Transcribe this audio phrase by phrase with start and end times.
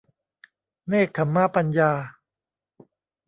[0.87, 1.91] เนกขัมมะปัญญา